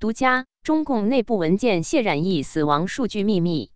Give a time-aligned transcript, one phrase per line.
[0.00, 3.70] 独家中共内部文件泄染疫死亡数据秘密。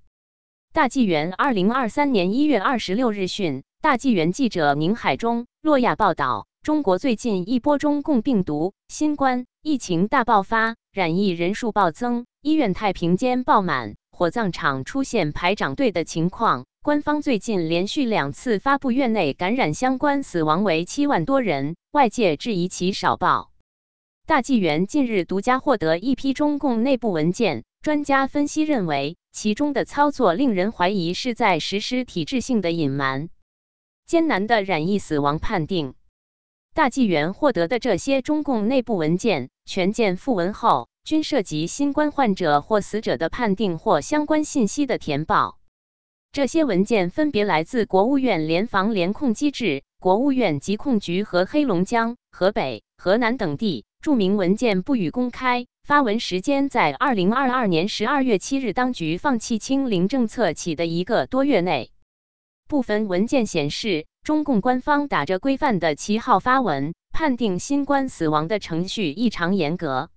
[0.72, 16.64] 大纪元二零二三年一月二十六日讯，大纪元记者宁海中、洛亚报道：中国最近一波中共病毒新冠疫情大爆发，染疫人数暴增，医院太平间爆满，火葬场出现排长队的情况。
[16.82, 23.50] 官方最近连续两次发布院内感染相关死亡为七万多人，外界质疑其少报。
[24.26, 33.28] 大纪元近日独家获得一批中共内部文件，专家分析认为，其中的操作令人怀疑是在实施体制性的隐瞒。
[34.06, 35.92] 艰难的染疫死亡判定，
[36.72, 45.58] 大纪元获得的这些中共内部文件，全件附文后，均涉及新冠患者或死者的判定或相关信息的填报。
[46.32, 53.84] 这些文件分别来自国务院联防联控机制、国务院疾控局和黑龙江、河北、河南等地。
[54.02, 61.92] 著名文件不予公开，发文时间在二零二二年十二月七日，当局放弃清零政策起的一个多月内。
[62.66, 70.10] 部分文件显示，中共官方打着规范的旗号发文，判定新冠死亡的程序异常严格。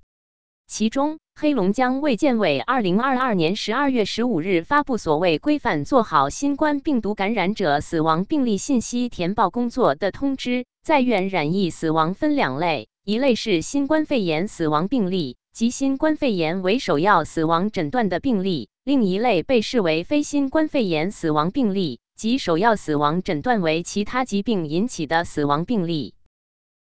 [0.65, 12.87] 其中，黑龙江卫健委二零二二年十二月十五日发布所谓规范做好新冠病毒感染者死亡病例信息填报工作的通知，在院染疫死亡分两类。
[13.03, 26.15] 一类是新冠肺炎死亡病例，即新冠肺炎为首要死亡诊断的病例；另一类被视为非新冠肺炎死亡病例，即首要死亡诊断为其他疾病引起的死亡病例。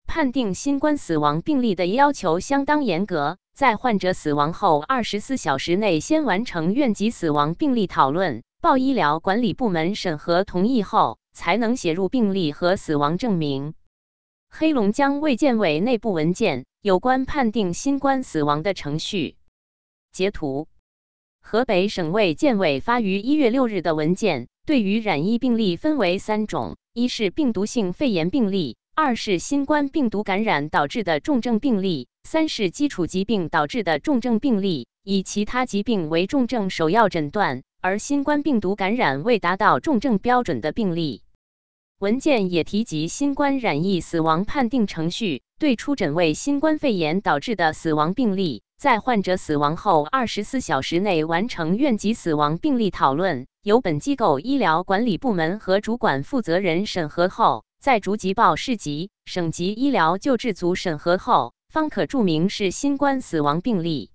[0.08, 13.74] 判定新冠死亡病例的要求相当严格，在患者死亡后二十四小时内先完成院级死亡病例讨论，报医疗管理部门审核同意后，才能写入病历和死亡证明。
[14.54, 19.36] 黑龙江卫健委内部文件有关判定新冠死亡的程序
[20.12, 20.68] 截图。
[21.40, 41.21] 河北省卫健委发于一月六日的文件，对于染疫病例分为三种：一是病毒性肺炎病例，二是新冠病毒感染导致的重症病例，三是基础疾病导致的重症病例，以其他疾病为重症首要诊断，而新冠病毒感染未达到重症标准的病例。
[42.02, 64.10] 文件也提及新冠染疫死亡判定程序，对出诊为新冠肺炎导致的死亡病例，在患者死亡后二十四小时内完成院级死亡病例讨论，由本机构医疗管理部门和主管负责人审核后，在逐级报市级、省级医疗救治组审核后，方可注明是新冠死亡病例。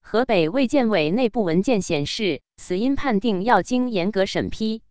[0.00, 4.82] 河北卫健委内部文件显示，死因判定要经严格审批。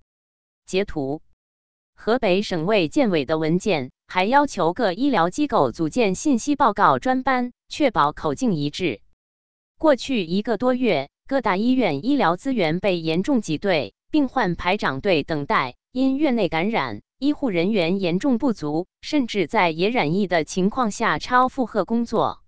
[0.66, 1.22] 截图。
[2.00, 9.02] 河北省卫健委的文件还要求各医疗机构组建信息报告专班，确保口径一致。
[9.78, 22.42] 过去一个多月，各大医院医疗资源被严重挤兑，病患排长队等待，因院内感染，医护人员严重不足，甚至在也染疫的情况下超负荷工作。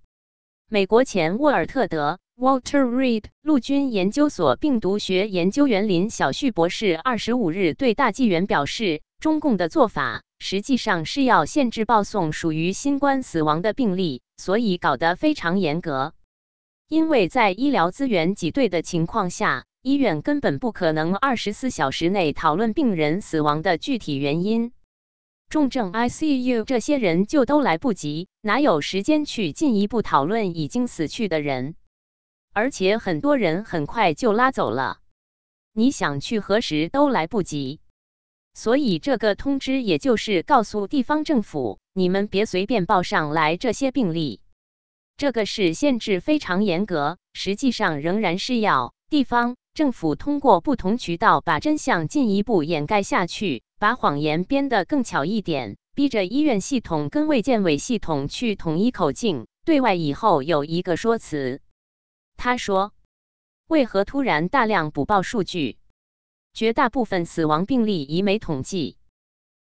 [0.70, 9.02] 美国前沃尔特德 （Walter Reed） 陆军研究所病毒学研究员林小旭博士二十五日对大纪元表示。
[9.20, 16.14] 中共的做法实际上是要限制报送属于新冠死亡的病例，所以搞得非常严格。
[16.88, 24.72] 因为在医疗资源挤兑的情况下，医院根本不可能二十四小时内讨论病人死亡的具体原因。
[25.50, 31.76] 重症 ICU 这些人就都来不及，哪有时间去进一步讨论已经死去的人？
[32.54, 35.00] 而且很多人很快就拉走了，
[35.74, 37.82] 你想去核实都来不及。
[38.60, 44.42] 所以这个通知也就是告诉地方政府，你们别随便报上来这些病例。
[45.16, 61.62] 这个是限制非常严格，实际上仍然是要地方政府通过不同渠道把真相进一步掩盖下去，把谎言编得更巧一点，逼着医院系统跟卫健委系统去统一口径，对外以后有一个说辞。
[62.36, 62.92] 他说
[63.68, 65.78] ：“为何突然大量补报数据？”
[66.54, 68.98] 绝大部分死亡病例已没统计。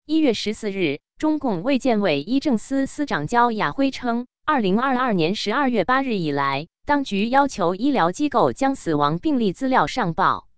[0.05, 10.49] 一月十四日，中共卫健委医政司司长焦亚辉称，二零二二年十二月八日以来，当局要求医疗机构将死亡病例资料上报。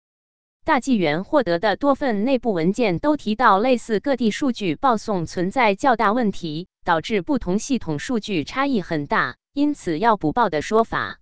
[0.65, 11.21] 大纪元获得的多份内部文件都提到，类似各地数据报送存在较大问题，导致不同系统数据差异很大，因此要补报的说法。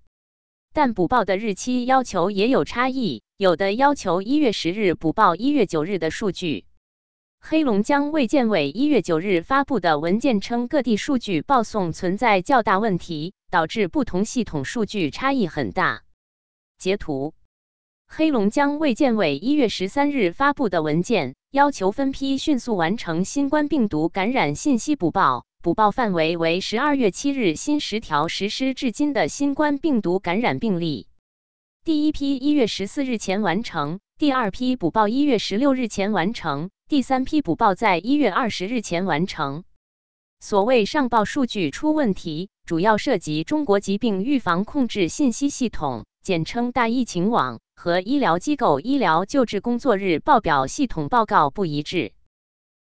[0.72, 3.24] 但补报的日期要求也有差异。
[3.42, 6.64] 有的要求一月十日补报一月九日的数据。
[7.40, 16.04] 黑龙江卫健委一月九日发布的文件称，各地数据报送存在较大问题，导致不同系统数据差异很大。
[16.78, 17.34] 截图：
[18.06, 31.08] 黑龙江卫健委一月十三日发布的文件，要求分批迅速完成新冠病毒感染信息补报，补报范围为十二月七日新十条实施至今的新冠病毒感染病例。
[31.84, 39.64] 第一批一月十四日前完成，第二批补报一月十六日前完成，第三批补报在一月二十日前完成。
[40.38, 52.12] 所谓上报数据出问题，主要涉及中国疾病预防控制信息系统（简称大疫情网）和医疗机构医疗救治工作日报表系统报告不一致。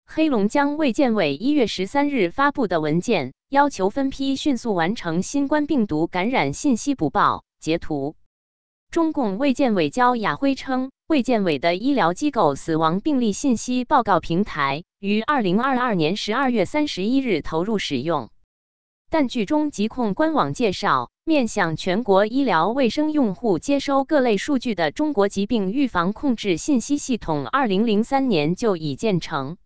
[0.07, 7.45] 黑龙江卫健委一月十三日发布的文件要求分批迅速完成新冠病毒感染信息补报。
[7.61, 8.17] 截图：
[8.91, 10.91] 中共卫健委焦雅辉称。
[11.09, 18.29] 卫健委的医疗机构死亡病例信息报告平台于二零二二年十二月三十一日投入使用，
[19.11, 29.57] 但据中疾控官网介绍，面向全国医疗卫生用户接收各类数据的中国疾病预防控制信息系统，二零零三年就已建成。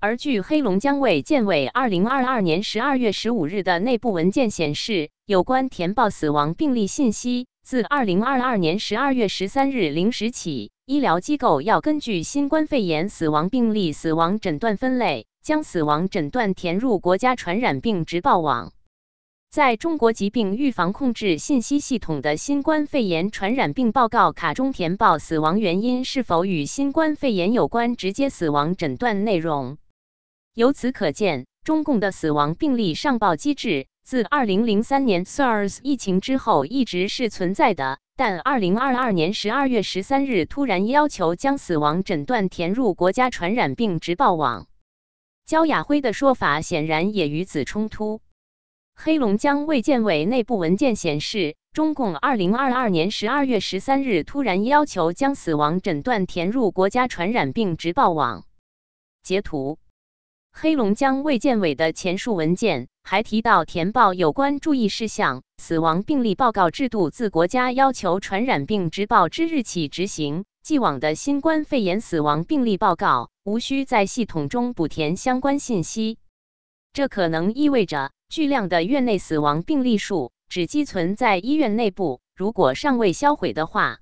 [0.00, 7.46] 而据黑龙江卫健委二零二二年十二月十五日的内部文件显示，有关填报死亡病例信息。
[7.64, 18.72] 自二零二二年十二月十三日零时起，医疗机构要根据新冠肺炎死亡病例死亡诊断分类，将死亡诊断填入国家传染病直报网。
[19.48, 29.78] 在中国疾病预防控制信息系统的新冠肺炎传染病报告卡中填报死亡原因是否与新冠肺炎有关，直接死亡诊断内容。
[30.54, 33.86] 由此可见，中共的死亡病例上报机制。
[34.04, 44.66] 自2003年 SARS 疫情之后一直是存在的，但2022年12月13日突然要求将死亡诊断填入国家传染病直报网。
[45.46, 48.20] 焦亚辉的说法显然也与此冲突。
[48.94, 58.44] 黑龙江卫健委内部文件显示，中共2022年12月13日突然要求将死亡诊断填入国家传染病直报网。
[59.22, 59.78] 截图。
[60.52, 65.42] 黑龙江卫健委的前述文件还提到，填报有关注意事项。
[65.56, 70.44] 死亡病例报告制度自国家要求传染病直报之日起执行。
[70.62, 76.18] 既往的新冠肺炎死亡病例报告无需在系统中补填相关信息。
[76.92, 83.98] 这可能意味着巨量的院内死亡病例数只积存在医院内部，如果尚未销毁的话。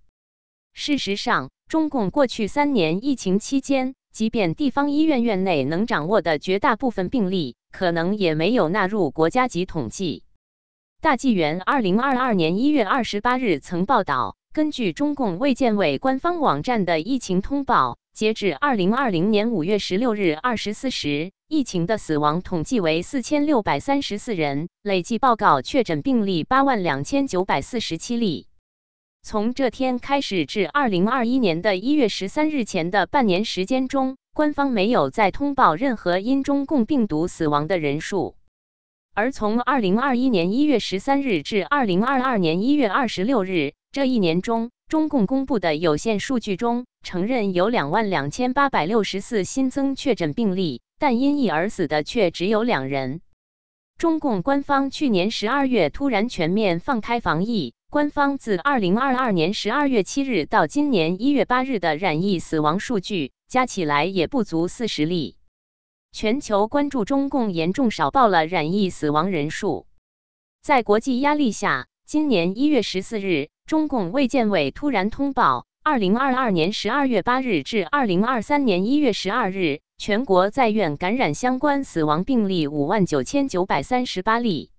[0.74, 3.94] 事实上，中共过去三年疫情期间。
[4.12, 10.24] 即便地方医院院内能掌握的绝大部分病例，可能也没有纳入国家级统计。
[11.00, 28.49] 大纪元二零二二年一月二十八日曾报道，根据中共卫健委官方网站的疫情通报，截至二零二零年五月十六日二十四时，疫情的死亡统计为四千六百三十四人，累计报告确诊病例八万两千九百四十七例。
[29.22, 38.34] 从这天开始至二零二一年的一月十三日前的半年时间中，官方没有再通报任何因中共病毒死亡的人数。
[39.14, 53.20] 而从二零二一年一月十三日至二零二二年一月二十六日这一年中，中共公布的有限数据中承认有两万两千八百六十四新增确诊病例，但因疫而死的却只有两人。
[53.98, 57.74] 中共官方去年十二月突然全面放开防疫。
[57.90, 65.34] 官方自二零二二年十二月七日到今年一月八日的染疫死亡数据加起来也不足四十例。
[66.12, 69.88] 全球关注中共严重少报了染疫死亡人数。
[70.62, 84.70] 在国际压力下，今年一月十四日，中共卫健委突然通报：二零二二年十二月八日至二零二三年一月十二日，全国在院感染相关死亡病例五万九千九百三十八例。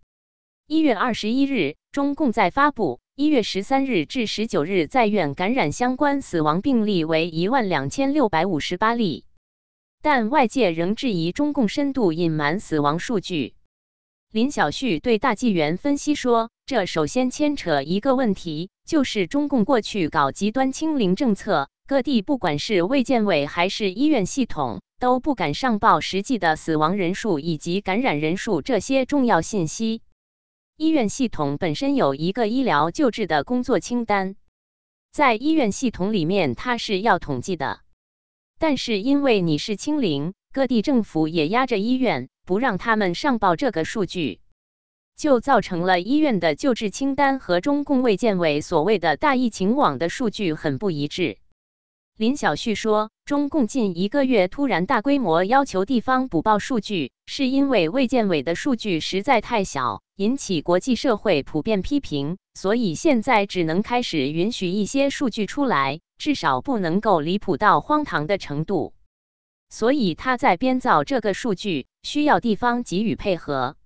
[0.66, 9.26] 一月二十一日，中共在发布一月十三日至十九日在院感染相关死亡病例为一万两千六百五十八例，
[10.02, 13.54] 但外界仍质疑中共深度隐瞒死亡数据。
[14.32, 30.02] 林小旭对大纪元分析说，这首先牵扯一个问题，就是中共过去搞极端清零政策，各地不管是卫健委还是医院系统，都不敢上报实际的死亡人数以及感染人数这些重要信息。
[30.82, 34.36] 医院系统本身有一个医疗救治的工作清单，
[35.12, 37.82] 在医院系统里面它是要统计的。
[38.58, 44.40] 但是因为你是清零，各地政府也压着医院，不让他们上报这个数据，
[45.16, 51.38] 就造成了医院的救治清单和中共卫健委所谓的大疫情网的数据很不一致。
[52.18, 68.94] 林小旭说，中共近一个月突然大规模要求地方补报数据，是因为卫健委的数据实在太小，引起国际社会普遍批评，所以现在只能开始允许一些数据出来，至少不能够离谱到荒唐的程度。
[69.70, 73.78] 所以他在编造这个数据，需要地方给予配合。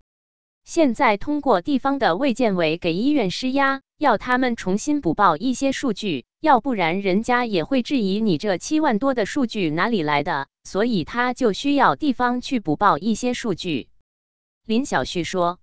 [0.64, 10.48] 现在通过地方的卫健委给医院施压，要他们重新补报一些数据，要不然人家也会质疑你这七万多的数据哪里来的。
[10.64, 13.90] 所以他就需要地方去补报一些数据。
[14.68, 15.60] 林小旭说，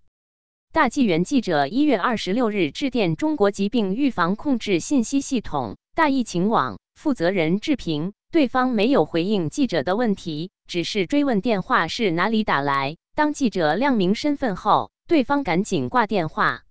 [0.72, 12.96] 大纪元记者一月二十六日致电中国疾病预防控制信息系统大疫情网负责人志平，对方没有回应记者的问题，只是追问电话是哪里打来。
[13.14, 16.64] 当记者亮明身份后，对方赶紧挂电话。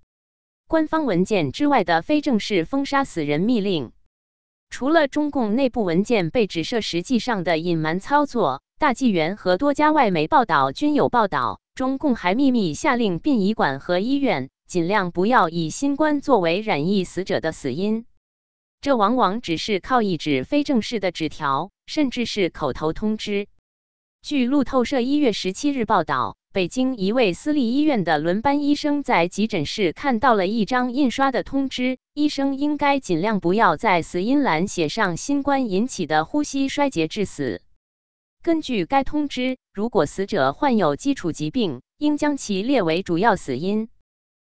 [0.67, 3.91] 官方文件之外的非正式封杀死人密令，
[4.71, 18.05] 除了中共内部文件被指涉实际上的隐瞒操作，大纪元和多家外媒报道均有报道，中共还秘密下令殡仪馆和医院尽量不要以新冠作为染疫死者的死因。
[18.79, 23.47] 这往往只是靠一纸非正式的纸条，甚至是口头通知。
[24.21, 26.37] 据路透社一月十七日报道。
[26.53, 37.61] 北京一位私立医院的轮班医生在急诊室看到了一张印刷的通知，医生应该尽量不要在死因栏写上新冠引起的呼吸衰竭致死。
[38.43, 43.87] 根据该通知，如果死者患有基础疾病，应将其列为主要死因。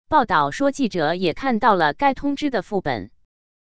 [0.10, 3.12] 报道说，记者也看到了该通知的副本。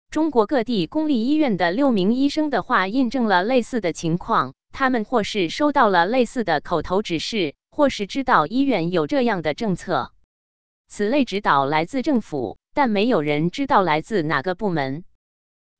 [0.09, 7.56] 中国各地公立医院的六名医生的话印证了类似的情况，他们或是收到了类似的口头指示。
[7.75, 10.12] 或是知道医院有这样的政策，
[10.87, 15.02] 此类指导来自政府，但没有人知道来自哪个部门。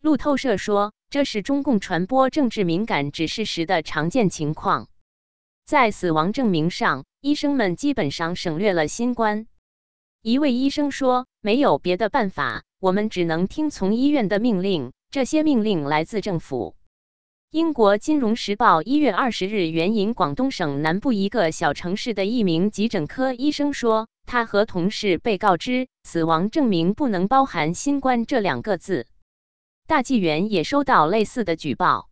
[0.01, 4.89] 路透社说，这是中共传播政治敏感指示时的常见情况。
[5.67, 9.47] 在死亡证明上，医生们基本上省略了新冠。
[10.21, 14.93] 一位医生说：“没有别的办法，我们只能听从医院的命令。
[15.13, 16.75] 这些命令来自政府。”
[17.55, 29.07] 英国《金融时报》一月二十日援引广东省南部一个小城市的一名急诊科医生说，他和同事被告知死亡证明不能包含“新冠”这两个字。
[29.87, 32.11] 大纪元也收到类似的举报。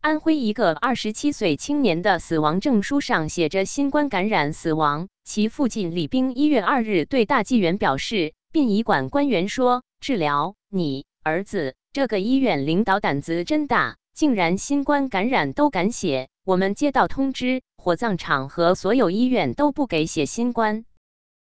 [0.00, 16.28] 安徽一个二十七岁青年的死亡证书上写着“新冠感染死亡”，其父亲李兵一月二日对大纪元表示，殡仪馆官员说：“治疗你儿子，这个医院领导胆子真大。”竟然新冠感染都敢写！
[16.44, 20.84] 我们接到通知，火葬场和所有医院都不给写新冠。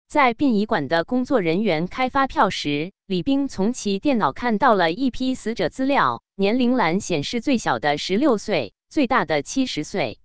[0.07, 10.19] 在殡仪馆的工作人员开发票时，李兵从其电脑看到了一批死者资料，年龄栏显示最小的十六岁，最大的七十岁，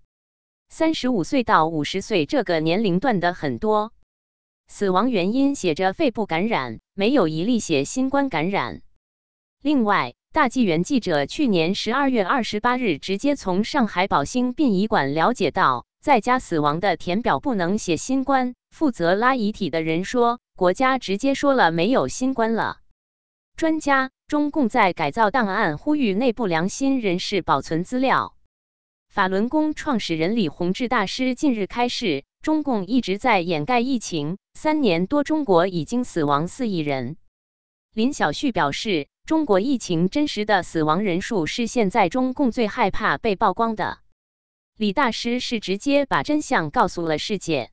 [0.67, 3.93] 三十五岁到五十岁这个年龄段的很多。
[4.67, 8.81] 死亡原因写着肺部感染，没有一例写新冠感染。
[9.62, 10.13] 另外。
[10.33, 18.55] 大纪元记者去年十二月二十八日直接从上海宝兴殡仪馆了解到，在家死亡的填表不能写新冠。
[18.71, 22.77] 负责拉遗体的人说，国家直接说了没有新冠了。
[23.55, 28.35] 专家，中共在改造档案，呼吁内部良心人士保存资料。
[29.09, 37.17] 法轮功创始人李洪志大师近日开示，中共一直在掩盖疫情，三年多中国已经死亡四亿人。
[37.93, 39.09] 林小旭表示。
[39.25, 43.99] 中国疫情真实的死亡人数是现在中共最害怕被曝光的。
[44.77, 47.71] 李大师是直接把真相告诉了世界。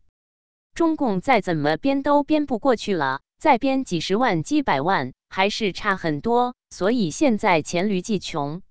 [0.75, 6.55] 中共再怎么编都编不过去了，再编几十万、几百万还是差很多。
[6.71, 8.63] 所以现在黔驴技穷，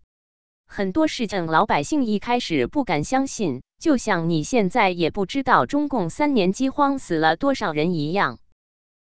[0.66, 8.40] 很多事情老百姓一开始不敢相信，就像你现在也不知道中共三年饥荒死了多少人一样。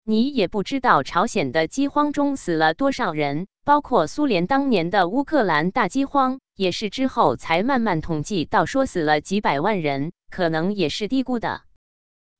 [0.04, 11.60] 你也不知道朝鲜的饥荒中死了多少人，包括苏联当年的乌克兰大饥荒，也是之后才慢慢统计到说死了几百万人，可能也是低估的。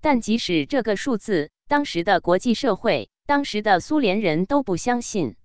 [0.00, 5.36] 但即使这个数字，当时的国际社会、当时的苏联人都不相信。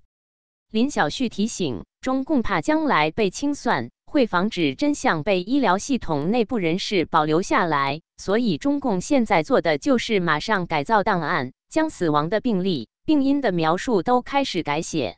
[0.71, 11.51] 林小旭提醒，中共怕将来被清算，会防止真相被医疗系统内部人士保留下来，所以中共现在做的就是马上改造档案。
[11.69, 15.17] 将死亡的病例、病因的描述都开始改写。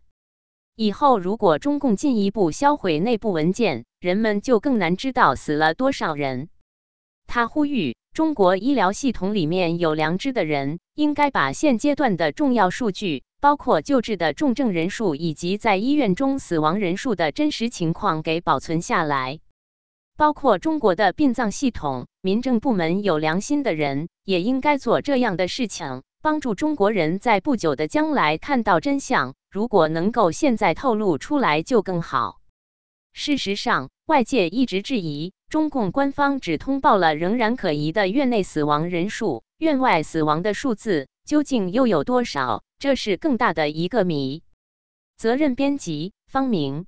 [0.77, 6.50] 以后如果中共进一步销毁内部文件，人们就更难知道死了多少人。
[7.27, 19.39] 他呼吁，中国医疗系统里面有良知的人，应该把现阶段的重要数据，包括救治的重症人数以及在医院中死亡人数的真实情况给保存下来。
[20.17, 29.36] 包括中国的殡葬系统、民政部门有良心的人，也应该做这样的事情，帮助中国人在不久的将来看到真相。
[29.51, 32.41] 如果能够现在透露出来，就更好。
[33.13, 42.63] 事实上，外界一直质疑中共官方只通报了仍然可疑的院内死亡人数，院外死亡的数字究竟又有多少？
[42.79, 44.41] 这是更大的一个谜。
[45.17, 46.88] 责任编辑：方明。